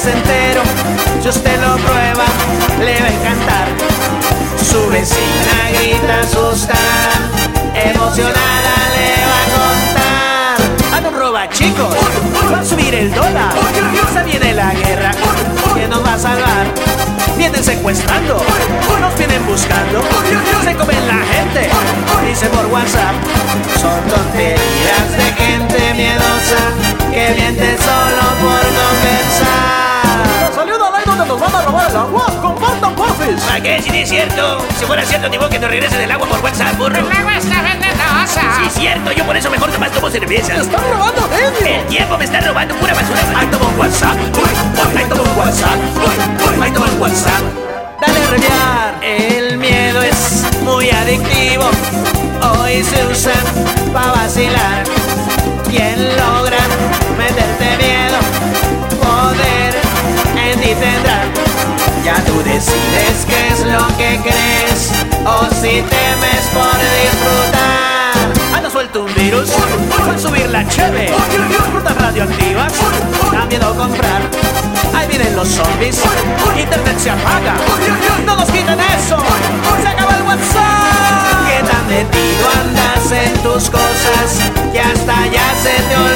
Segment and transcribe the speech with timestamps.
[0.00, 0.62] placentero.
[1.22, 2.24] Si usted lo prueba,
[2.78, 3.68] le va a encantar.
[4.62, 7.12] Su vecina grita asustada,
[7.74, 10.94] emocionada le va a contar.
[10.94, 11.94] Ah, no roba, chicos,
[12.52, 13.52] va a subir el dólar.
[14.12, 15.10] Se viene la guerra,
[15.74, 16.66] ¿quién nos va a salvar?
[17.36, 18.42] Vienen secuestrando,
[19.00, 20.02] nos vienen buscando,
[20.64, 21.68] se comen la gente,
[22.26, 23.14] dice por WhatsApp.
[23.80, 26.89] Son tonterías de gente miedosa
[31.20, 32.26] ¡Salió al aire donde nos van a robar el agua!
[32.40, 33.42] ¡Compartan, porfis!
[33.42, 33.82] ¿Para qué?
[33.82, 34.66] Si no es cierto.
[34.78, 36.96] Si fuera cierto, ni modo que nos regresen el agua por WhatsApp, burro.
[36.96, 38.40] El agua está venenosa.
[38.56, 39.12] Sí, es cierto.
[39.12, 40.54] Yo por eso mejor nomás tomo cerveza.
[40.54, 41.76] ¡Están robando medio!
[41.76, 43.20] El tiempo me está robando pura basura.
[43.36, 47.42] Ahí tomo un WhatsApp, uy, ahí tomo un WhatsApp, uy, uy, ahí tomo un WhatsApp.
[48.00, 51.70] Dale a reviar, el miedo es muy adictivo.
[52.58, 53.34] Hoy se usa
[53.92, 54.84] para vacilar.
[55.68, 56.58] Quien logra
[57.18, 58.18] meterte miedo,
[59.02, 59.74] poder
[60.50, 61.09] en ti tendrá.
[62.10, 64.90] Ya tú decides qué es lo que crees.
[65.24, 68.56] O si temes por disfrutar.
[68.56, 69.50] Anda suelto un virus,
[70.08, 71.14] al subir la cheve,
[71.70, 72.72] frutas radioactivas,
[73.30, 74.22] da miedo comprar.
[74.92, 76.00] Ahí vienen los zombies,
[76.58, 77.54] internet se apaga,
[78.26, 79.16] no nos quiten eso,
[79.80, 81.46] se acaba el WhatsApp.
[81.46, 86.09] Que tan metido andas en tus cosas que hasta ya se te olvidó